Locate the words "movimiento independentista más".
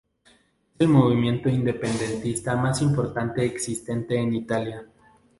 0.87-2.81